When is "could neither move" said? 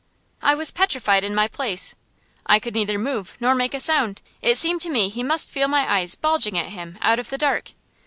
2.57-3.37